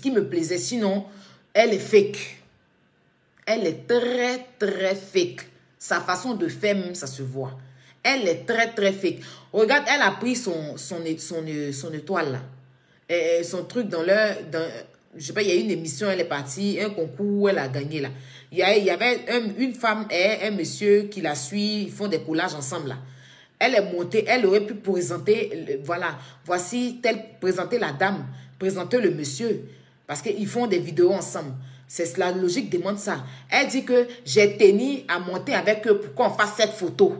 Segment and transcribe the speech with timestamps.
[0.00, 0.58] qui me plaisait.
[0.58, 1.04] Sinon,
[1.54, 2.38] elle est fake.
[3.46, 5.46] Elle est très, très fake.
[5.78, 7.58] Sa façon de faire, ça se voit.
[8.02, 9.20] Elle est très, très fake.
[9.52, 12.40] Regarde, elle a pris son, son, son, son étoile, là.
[13.08, 14.36] Et son truc dans leur...
[14.50, 14.68] Dans,
[15.16, 17.68] je sais pas, il y a une émission, elle est partie, un concours elle a
[17.68, 18.10] gagné, là.
[18.50, 19.26] Il y, avait
[19.58, 22.96] une femme et un monsieur qui la suit, ils font des collages ensemble.
[23.58, 28.24] Elle est montée, elle aurait pu présenter, voilà, voici telle, présenter la dame,
[28.58, 29.64] présenter le monsieur,
[30.08, 31.52] parce qu'ils font des vidéos ensemble.
[31.86, 33.24] C'est la logique demande ça.
[33.48, 37.14] Elle dit que j'ai tenu à monter avec eux pour qu'on fasse cette photo.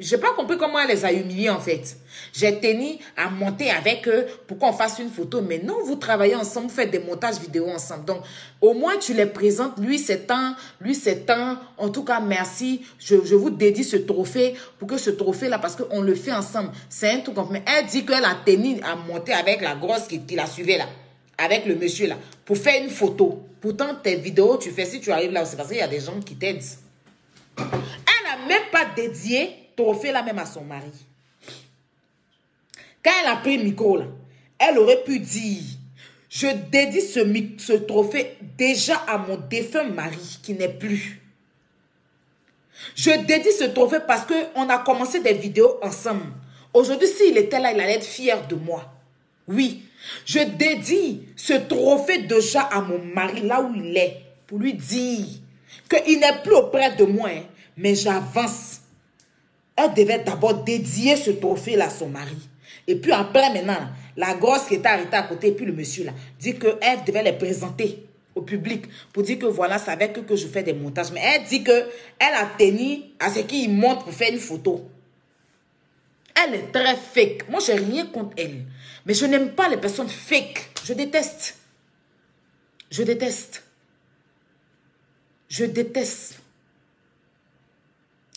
[0.00, 1.96] Je n'ai pas compris comment elle les a humiliés en fait.
[2.32, 5.42] J'ai tenu à monter avec eux pour qu'on fasse une photo.
[5.42, 8.06] Mais non, vous travaillez ensemble, vous faites des montages vidéo ensemble.
[8.06, 8.22] Donc,
[8.62, 9.78] au moins, tu les présentes.
[9.78, 10.54] Lui, c'est temps.
[10.80, 11.58] Lui, c'est temps.
[11.76, 12.80] En tout cas, merci.
[12.98, 16.70] Je, vous dédie ce trophée pour que ce trophée-là, parce qu'on le fait ensemble.
[16.88, 17.36] C'est un truc.
[17.50, 20.78] Mais elle dit qu'elle a tenu à monter avec la grosse qui, qui la suivait
[20.78, 20.86] là.
[21.36, 22.16] Avec le monsieur là.
[22.46, 23.44] Pour faire une photo.
[23.60, 26.00] Pourtant, tes vidéos, tu fais, si tu arrives là, c'est parce qu'il y a des
[26.00, 26.62] gens qui t'aident.
[27.58, 30.92] Elle n'a même pas dédié trophée là même à son mari.
[33.02, 33.98] Quand elle a pris micro
[34.58, 35.62] elle aurait pu dire,
[36.28, 37.20] je dédie ce,
[37.58, 41.20] ce trophée déjà à mon défunt mari qui n'est plus.
[42.94, 46.26] Je dédie ce trophée parce qu'on a commencé des vidéos ensemble.
[46.74, 48.84] Aujourd'hui, s'il était là, il allait être fier de moi.
[49.48, 49.82] Oui,
[50.26, 55.26] je dédie ce trophée déjà à mon mari, là où il est, pour lui dire
[55.88, 57.42] qu'il n'est plus auprès de moi, hein,
[57.76, 58.79] mais j'avance
[59.76, 62.36] elle devait d'abord dédier ce trophée-là à son mari.
[62.86, 66.04] Et puis après, maintenant, la grosse qui était arrêtée à côté, et puis le monsieur
[66.04, 70.36] là, dit qu'elle devait les présenter au public pour dire que voilà, c'est avec que
[70.36, 71.12] je fais des montages.
[71.12, 74.88] Mais elle dit que elle a tenu à ce qu'il monte pour faire une photo.
[76.34, 77.48] Elle est très fake.
[77.48, 78.64] Moi, je n'ai rien contre elle.
[79.04, 80.70] Mais je n'aime pas les personnes fake.
[80.84, 81.56] Je déteste.
[82.90, 83.62] Je déteste.
[85.48, 86.40] Je déteste.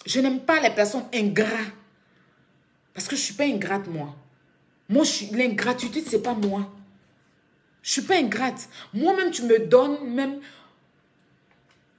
[0.05, 1.47] Je n'aime pas les personnes ingrats.
[2.93, 4.15] Parce que je ne suis pas ingrate, moi.
[4.89, 6.71] Moi, l'ingratitude, ce n'est pas moi.
[7.81, 8.69] Je ne suis pas ingrate.
[8.93, 10.39] Moi-même, tu me donnes même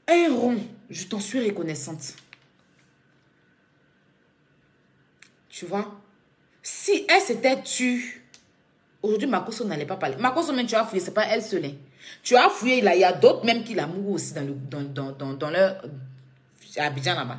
[0.08, 0.58] un rond.
[0.90, 2.14] Je t'en suis reconnaissante.
[5.48, 6.00] Tu vois?
[6.62, 8.24] Si elle s'était tue,
[9.02, 10.16] aujourd'hui, Makoso n'allait pas parler.
[10.16, 11.66] Makoso, même, tu as fouillé, ce n'est pas elle seule.
[11.66, 11.74] Hein.
[12.22, 15.32] Tu as fouillé, il y a, d'autres même qui l'amourent aussi dans, le, dans, dans,
[15.34, 15.82] dans, leur...
[16.76, 17.38] À Abidjan là-bas.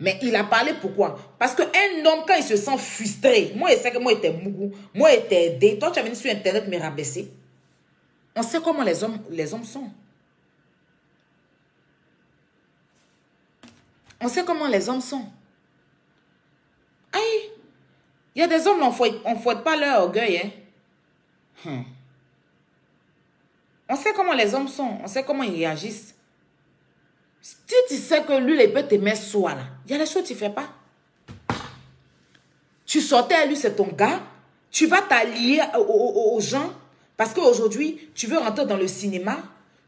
[0.00, 1.18] Mais il a parlé pourquoi?
[1.38, 1.64] Parce qu'un
[2.04, 5.46] homme, quand il se sent frustré, moi, je sais que moi, j'étais mougou, moi, j'étais
[5.46, 5.78] aidé.
[5.78, 7.32] Toi, tu as venu sur Internet me rabaisser.
[8.36, 9.90] On sait comment les hommes, les hommes sont.
[14.20, 15.26] On sait comment les hommes sont.
[17.12, 17.50] Aïe,
[18.34, 20.38] il y a des hommes, on ne fouette pas leur orgueil.
[20.44, 20.50] Hein?
[21.64, 21.82] Hmm.
[23.88, 24.98] On sait comment les hommes sont.
[25.02, 26.14] On sait comment ils réagissent.
[27.48, 27.56] Si
[27.88, 30.22] tu sais que lui, il peut te mettre soi là, il y a des choses
[30.22, 30.68] que tu ne fais pas.
[32.84, 34.20] Tu sortais lui, c'est ton gars.
[34.70, 36.70] Tu vas t'allier aux, gens
[37.16, 39.38] parce qu'aujourd'hui, tu veux rentrer dans le cinéma.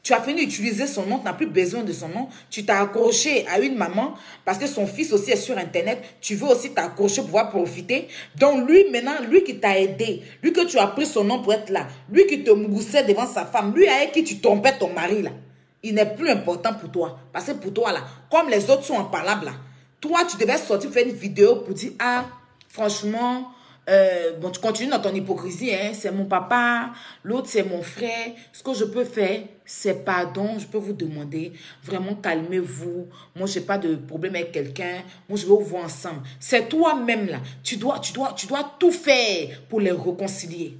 [0.02, 2.28] Tu as fini d'utiliser son nom, tu n'as plus besoin de son nom.
[2.48, 4.14] Tu t'as accroché à une maman
[4.46, 6.02] parce que son fils aussi est sur Internet.
[6.22, 8.08] Tu veux aussi t'accrocher pour pouvoir profiter.
[8.38, 11.52] Donc lui, maintenant, lui qui t'a aidé, lui que tu as pris son nom pour
[11.52, 14.90] être là, lui qui te moussait devant sa femme, lui avec qui tu trompais ton
[14.94, 15.32] mari là
[15.82, 17.18] il n'est plus important pour toi.
[17.32, 19.52] Parce que pour toi, là, comme les autres sont imparables, là,
[20.00, 22.24] toi, tu devais sortir faire une vidéo pour dire, ah,
[22.68, 23.52] franchement,
[23.88, 26.90] euh, bon, tu continues dans ton hypocrisie, hein, c'est mon papa,
[27.24, 28.28] l'autre c'est mon frère.
[28.52, 31.52] Ce que je peux faire, c'est pardon, je peux vous demander,
[31.82, 33.08] vraiment calmez-vous.
[33.34, 35.02] Moi, je n'ai pas de problème avec quelqu'un.
[35.28, 36.22] Moi, je veux vous voir ensemble.
[36.38, 37.38] C'est toi-même là.
[37.64, 40.78] Tu dois, tu, dois, tu dois tout faire pour les réconcilier.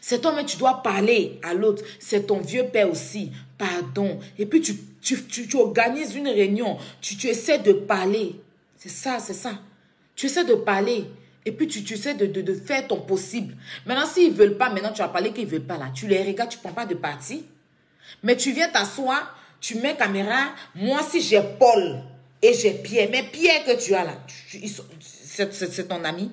[0.00, 1.82] C'est toi-même, tu dois parler à l'autre.
[1.98, 3.32] C'est ton vieux père aussi.
[3.58, 4.18] Pardon.
[4.38, 6.78] Et puis, tu, tu, tu, organises une réunion.
[7.00, 8.40] Tu, tu essaies de parler.
[8.76, 9.60] C'est ça, c'est ça.
[10.16, 11.04] Tu essaies de parler.
[11.44, 13.54] Et puis, tu, tu essaies de, de, faire ton possible.
[13.86, 15.90] Maintenant, s'ils ne veulent pas, maintenant, tu vas parler qu'ils ne veulent pas là.
[15.94, 17.44] Tu les regardes, tu ne prends pas de parti.
[18.22, 20.54] Mais tu viens t'asseoir, tu mets caméra.
[20.74, 22.02] Moi, si j'ai Paul
[22.42, 24.16] et j'ai Pierre, mais Pierre que tu as là,
[25.50, 26.30] c'est ton ami.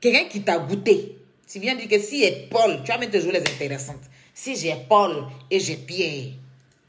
[0.00, 1.17] Quelqu'un qui t'a goûté.
[1.50, 4.02] Tu viens dire que si j'ai Paul, tu vas toujours les intéressantes.
[4.34, 6.32] Si j'ai Paul et j'ai Pierre.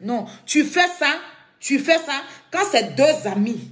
[0.01, 1.19] Non, tu fais ça,
[1.59, 2.21] tu fais ça
[2.51, 3.71] quand c'est deux amis.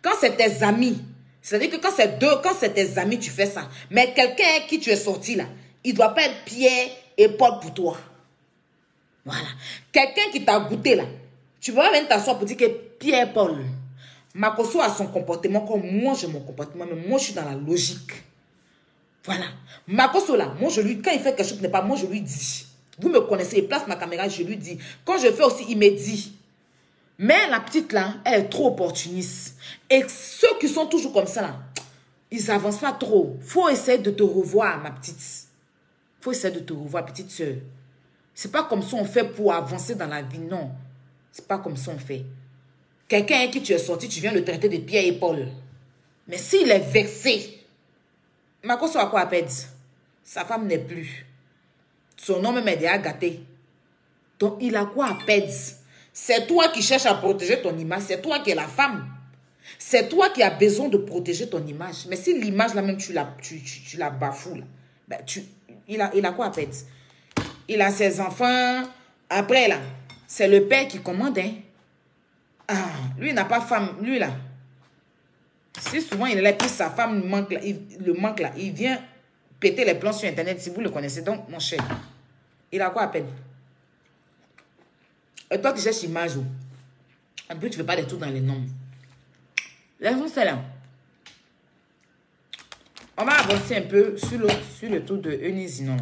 [0.00, 0.98] Quand c'est tes amis.
[1.42, 3.68] C'est-à-dire que quand c'est deux, quand c'est tes amis, tu fais ça.
[3.90, 5.44] Mais quelqu'un qui tu es sorti là,
[5.82, 7.96] il doit pas être Pierre et Paul pour toi.
[9.24, 9.48] Voilà.
[9.90, 11.04] Quelqu'un qui t'a goûté là,
[11.60, 12.66] tu vas venir t'asseoir pour dire que
[12.98, 13.56] Pierre Paul,
[14.34, 17.54] Makoso a son comportement comme moi j'ai mon comportement, mais moi je suis dans la
[17.54, 18.12] logique.
[19.28, 19.44] Voilà.
[20.38, 22.22] Là, moi je lui, quand il fait quelque chose qui n'est pas, moi je lui
[22.22, 22.66] dis.
[22.98, 24.78] Vous me connaissez, il place ma caméra, je lui dis.
[25.04, 26.32] Quand je fais aussi, il me dit.
[27.18, 29.56] Mais la petite là, elle est trop opportuniste.
[29.90, 31.56] Et ceux qui sont toujours comme ça là,
[32.30, 33.36] ils avancent pas trop.
[33.42, 35.20] Faut essayer de te revoir, ma petite.
[36.22, 37.56] Faut essayer de te revoir, petite soeur.
[38.34, 40.70] C'est pas comme ça on fait pour avancer dans la vie, non.
[41.32, 42.24] C'est pas comme ça on fait.
[43.06, 45.48] Quelqu'un qui tu es sorti, tu viens le traiter de pied et Paul.
[46.26, 47.57] Mais s'il est vexé,
[48.62, 49.50] Makoso a quoi à perdre?
[50.24, 51.24] Sa femme n'est plus.
[52.16, 53.40] Son homme même est déjà gâté.
[54.38, 55.52] Donc il a quoi à perdre?
[56.12, 58.02] C'est toi qui cherches à protéger ton image.
[58.08, 59.08] C'est toi qui es la femme.
[59.78, 62.06] C'est toi qui as besoin de protéger ton image.
[62.08, 63.62] Mais si l'image là même tu la, tu,
[63.96, 64.64] la bafoues, là,
[65.06, 65.44] ben tu,
[65.86, 66.74] il, a, il quoi à perdre?
[67.68, 68.82] Il a ses enfants.
[69.30, 69.78] Après là,
[70.26, 71.38] c'est le père qui commande.
[71.38, 71.52] Hein?
[72.66, 73.96] Ah, lui n'a pas femme.
[74.02, 74.30] Lui là,
[75.78, 79.00] si souvent il est là, sa femme manque là, il, le manque là, il vient
[79.58, 81.22] péter les plans sur Internet si vous le connaissez.
[81.22, 81.80] Donc, mon cher,
[82.70, 83.26] il a quoi à peine
[85.50, 86.44] Et toi, tu cherches image ou
[87.50, 88.62] En plus, tu ne pas des trucs dans les noms.
[90.00, 90.58] Laissons ça là.
[93.16, 94.48] On va avancer un peu sur le,
[94.78, 95.96] sur le tour de Eunice non?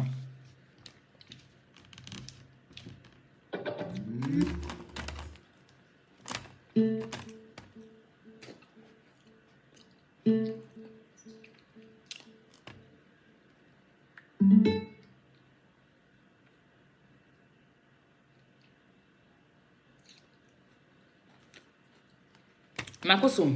[23.07, 23.47] Makoso,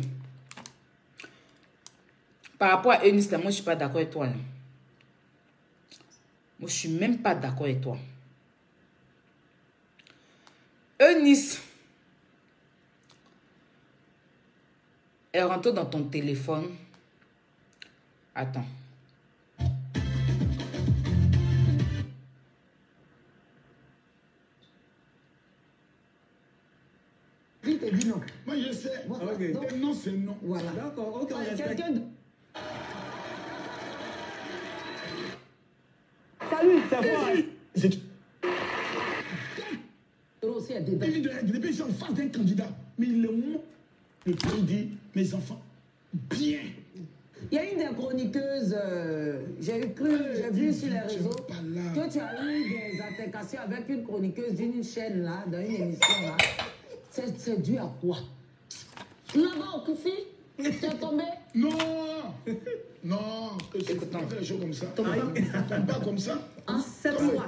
[2.58, 4.28] par rapport à Eunice, moi, je ne suis pas d'accord avec toi.
[4.28, 4.38] Moi,
[6.60, 7.98] je ne suis même pas d'accord avec toi.
[11.02, 11.62] Eunice,
[15.34, 16.76] elle rentre dans ton téléphone.
[18.34, 18.66] Attends.
[28.08, 28.22] Non.
[28.46, 29.06] Moi, je sais.
[29.78, 30.38] non, c'est non.
[30.42, 30.72] Voilà.
[30.72, 32.02] D'accord, ok, on Quelqu'un de...
[36.50, 37.30] Salut, c'est moi.
[37.76, 38.12] C'est...
[40.84, 42.68] Depuis que je en face d'un candidat,
[42.98, 43.64] mais le mot,
[44.26, 45.62] le pays dit, mes enfants,
[46.14, 46.60] bien.
[47.52, 52.12] Il y a une des chroniqueuses, euh, j'ai cru, j'ai vu sur les réseaux, que
[52.12, 56.38] tu as eu des altercations avec une chroniqueuse d'une chaîne là, dans une émission là.
[57.12, 58.18] C'est dû à quoi?
[59.36, 60.10] Là-bas, au Kofi
[60.58, 61.24] Tu es tombé?
[61.54, 61.70] Non
[63.04, 64.86] Non, c'est pas fait les choses comme ça.
[64.88, 65.08] Tombe
[65.88, 66.40] pas comme ça.
[66.68, 67.46] Ah, cette fois,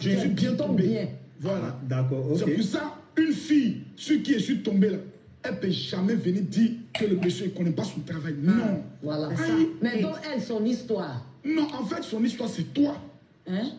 [0.00, 0.82] je suis bien tombé.
[0.82, 1.08] Bien.
[1.40, 1.78] Voilà.
[1.84, 2.42] D'accord, ok.
[2.44, 4.98] C'est pour ça, une fille, ce qui est sur tombé là,
[5.44, 8.34] elle ne peut jamais venir dire que le monsieur ne connaît pas son travail.
[8.46, 8.82] Ah, non.
[9.02, 9.30] Voilà.
[9.80, 11.24] Mais donc, elle, son histoire?
[11.44, 12.96] Non, en fait, son histoire, c'est toi.
[13.48, 13.70] Hein?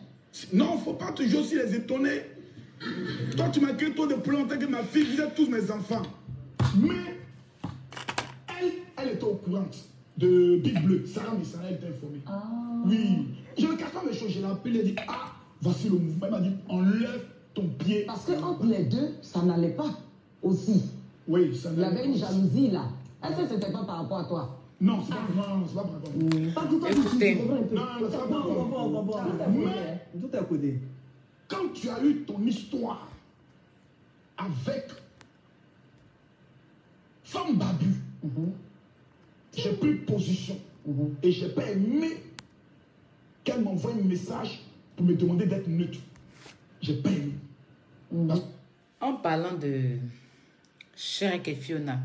[0.52, 2.22] Non, il ne faut pas toujours aussi les étonner.
[3.36, 6.04] Toi, tu m'as créé toi de planter que ma fille, vous êtes tous mes enfants.
[6.78, 6.90] Mais
[8.62, 9.66] elle, elle était au courant
[10.18, 11.06] de Big Bleu.
[11.06, 12.22] Sarah Missara, elle était informée.
[12.28, 12.44] Ah.
[12.86, 13.28] Oui.
[13.58, 14.30] Je ne cache pas mes choses.
[14.32, 15.32] Je l'ai appelé, elle a dit Ah,
[15.62, 16.26] voici le mouvement.
[16.26, 18.04] Elle m'a dit Enlève ton pied.
[18.06, 19.90] Parce que entre les deux, ça n'allait pas
[20.42, 20.84] aussi.
[21.28, 22.86] Oui, ça Il y avait une jalousie là.
[23.24, 24.60] Est-ce que c'était pas par rapport à toi?
[24.82, 26.40] Non, c'est pas, non, c'est pas par rapport à toi.
[26.54, 27.36] Pas tout à fait.
[27.36, 29.46] Non, c'est pas par rapport à toi.
[29.50, 30.82] Mais, tout à côté
[31.54, 33.08] quand tu as eu ton histoire
[34.38, 34.90] avec
[37.24, 37.94] femme Babu,
[38.24, 38.54] mhm.
[39.56, 41.16] j'ai pris position mhm.
[41.22, 42.18] et j'ai pas aimé
[43.44, 44.62] qu'elle m'envoie un message
[44.96, 46.00] pour me demander d'être neutre.
[46.82, 47.34] J'ai pas aimé.
[48.12, 48.42] Mhm.
[49.02, 49.98] En parlant de
[50.96, 52.00] Shrek et Fiona,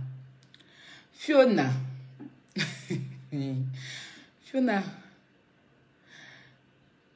[1.13, 1.71] Fiona,
[4.43, 4.83] Fiona,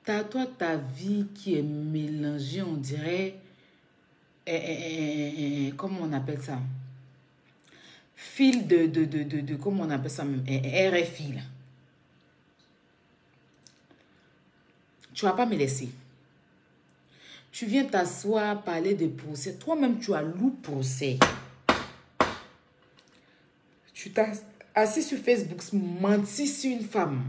[0.05, 3.37] T'as toi ta vie qui est mélangée, on dirait,
[4.47, 6.59] eh, eh, eh, comment on appelle ça?
[8.17, 10.43] Fil de, de, de, de, comment on appelle ça même?
[10.43, 11.33] RFI.
[11.35, 11.41] Là.
[15.15, 15.91] Tu vas pas me laisser.
[17.53, 19.55] Tu viens t'asseoir, parler de procès.
[19.55, 21.19] Toi-même, tu as loup procès.
[23.93, 24.33] Tu t'as
[24.75, 27.23] assis sur Facebook, menti sur une femme.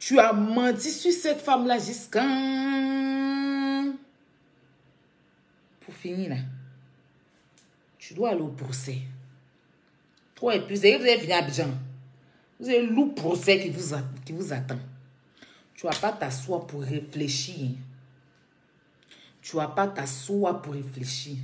[0.00, 2.24] Tu as menti sur cette femme-là jusqu'à...
[5.80, 6.36] Pour finir là,
[7.98, 8.98] tu dois aller au procès.
[10.34, 11.68] Toi et plus, vous allez venir à Abidjan.
[12.58, 14.78] Vous avez le procès qui vous, qui vous attend.
[15.74, 17.72] Tu vas pas t'asseoir pour réfléchir.
[19.42, 21.36] Tu vas pas t'asseoir pour réfléchir.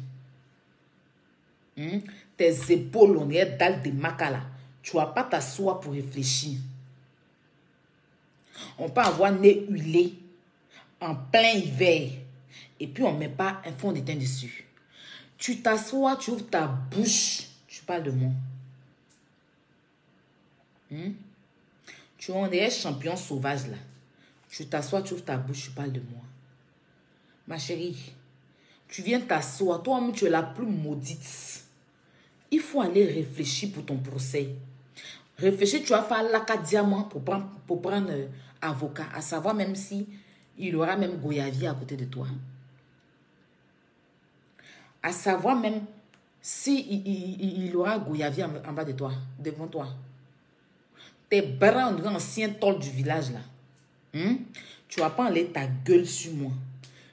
[1.77, 1.99] Hmm?
[2.39, 4.43] Tes épaules, on est dalle de macala.
[4.83, 6.59] Tu vas pas t'asseoir pour réfléchir.
[8.79, 10.15] On peut avoir nez huilé
[11.01, 12.11] en plein hiver
[12.81, 14.67] et puis on ne met pas un fond de teint dessus.
[15.39, 18.31] Tu t'assois, tu ouvres ta bouche, tu parles de moi.
[20.91, 21.13] Hmm?
[22.19, 23.77] Tu es un champion sauvage là.
[24.51, 26.23] Tu t'assois, tu ouvres ta bouche, tu parles de moi.
[27.47, 28.13] Ma chérie,
[28.89, 31.65] tu viens t'asseoir, toi-même tu es la plus maudite.
[32.51, 34.49] Il faut aller réfléchir pour ton procès.
[35.39, 38.27] Réfléchis, tu vas faire l'aka diamant pour prendre, euh,
[38.63, 40.09] avocat, à savoir même si
[40.59, 42.27] il aura même Goyavi à côté de toi.
[45.03, 45.83] À savoir même
[46.41, 49.89] si il, aura Goyavi en, bas de toi, devant toi.
[51.29, 53.41] Tes bras, on ancien tol du village là.
[54.15, 54.37] Hmm?
[54.89, 56.53] Tu vas pas ta gueule sur moi.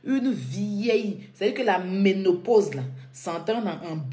[0.04, 2.84] Une vieille, c'est-à-dire que la ménopause là,
[3.14, 3.64] s'entend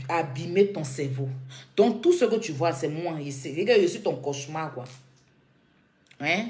[0.08, 1.28] à abîmer ton cerveau.
[1.76, 3.14] Donc tout ce que tu vois, c'est moi.
[3.14, 4.84] Regarde, je suis ton cauchemar quoi.
[6.20, 6.46] Hein?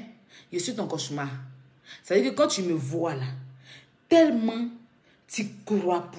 [0.53, 1.29] Je suis ton cauchemar.
[2.03, 3.27] C'est-à-dire que quand tu me vois là,
[4.07, 4.69] tellement
[5.27, 6.11] tu crois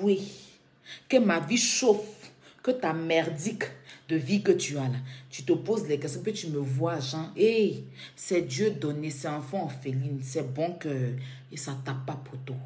[1.08, 2.30] que ma vie chauffe,
[2.62, 3.64] que ta merdique
[4.08, 4.98] de vie que tu as là,
[5.30, 7.84] tu te poses les questions, que tu me vois, Jean, hé,
[8.16, 11.14] c'est Dieu donné, c'est enfant féline, c'est bon que,
[11.50, 12.56] et ça tape pas pour toi.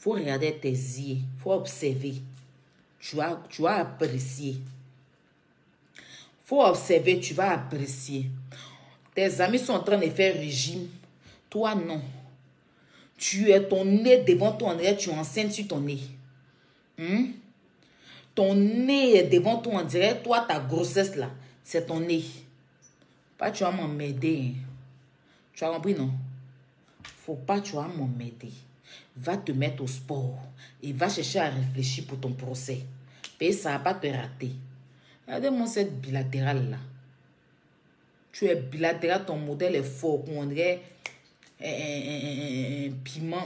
[0.00, 2.14] Faut regarder tes yeux, faut observer.
[2.98, 4.56] Tu vas, tu vas apprécier.
[6.44, 8.26] faut observer, tu vas apprécier.
[9.14, 10.88] Tes amis sont en train de faire régime.
[11.50, 12.00] Toi, non.
[13.18, 16.00] Tu es ton nez devant ton nez, tu enseignes sur ton nez.
[16.96, 17.32] Hmm?
[18.34, 21.30] Ton nez est devant toi, on dirait, toi, ta grossesse là,
[21.62, 22.24] c'est ton nez.
[23.36, 24.54] Pas tu vas m'emmerder.
[24.54, 24.60] Hein.
[25.52, 26.10] Tu as compris, non?
[27.02, 28.52] Faut pas, tu vas m'emmerder.
[29.16, 30.38] Va te mettre au sport
[30.82, 32.80] et va chercher à réfléchir pour ton procès.
[33.40, 34.52] Et ça va pas te rater.
[35.26, 36.76] Regardez-moi cette bilatérale là.
[38.32, 40.24] Tu es bilatéral, ton modèle est fort.
[40.28, 40.82] On dirait
[41.62, 43.44] un piment,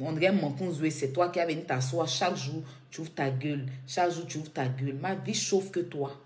[0.00, 0.34] on dirait
[0.72, 0.90] jouer.
[0.90, 3.66] C'est toi qui as venu t'asseoir chaque jour, tu ouvres ta gueule.
[3.86, 4.94] Chaque jour, tu ouvres ta gueule.
[4.94, 6.20] Ma vie chauffe que toi.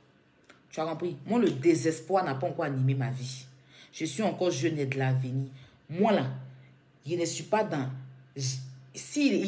[0.70, 1.16] Tu as compris?
[1.26, 3.46] Moi, le désespoir n'a pas encore animé ma vie.
[3.92, 5.50] Je suis encore jeune et de l'avenir.
[5.88, 6.26] Moi, là,
[7.06, 7.88] je ne suis pas dans...
[8.94, 9.44] Si